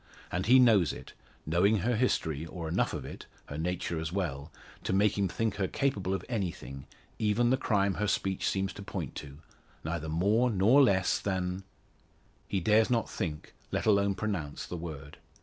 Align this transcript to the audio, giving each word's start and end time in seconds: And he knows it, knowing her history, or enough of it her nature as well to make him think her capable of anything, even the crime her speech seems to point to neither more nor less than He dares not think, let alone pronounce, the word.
And 0.31 0.47
he 0.47 0.57
knows 0.57 0.93
it, 0.93 1.13
knowing 1.45 1.77
her 1.81 1.95
history, 1.95 2.43
or 2.47 2.67
enough 2.67 2.91
of 2.95 3.05
it 3.05 3.27
her 3.45 3.57
nature 3.59 3.99
as 3.99 4.11
well 4.11 4.51
to 4.83 4.93
make 4.93 5.15
him 5.15 5.27
think 5.27 5.57
her 5.57 5.67
capable 5.67 6.15
of 6.15 6.25
anything, 6.27 6.87
even 7.19 7.51
the 7.51 7.55
crime 7.55 7.93
her 7.93 8.07
speech 8.07 8.49
seems 8.49 8.73
to 8.73 8.81
point 8.81 9.13
to 9.17 9.37
neither 9.83 10.09
more 10.09 10.49
nor 10.49 10.81
less 10.81 11.19
than 11.19 11.65
He 12.47 12.59
dares 12.59 12.89
not 12.89 13.11
think, 13.11 13.53
let 13.71 13.85
alone 13.85 14.15
pronounce, 14.15 14.65
the 14.65 14.75
word. 14.75 15.19